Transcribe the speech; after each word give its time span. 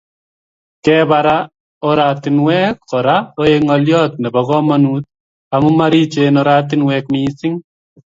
Kebara 0.83 1.37
oratinwek 1.89 2.75
Kora 2.89 3.15
koek 3.35 3.59
ngolyot 3.65 4.11
nebo 4.21 4.39
komonut 4.49 5.03
amu 5.53 5.69
marichen 5.79 6.35
oratinwek 6.41 7.05
missing 7.13 7.57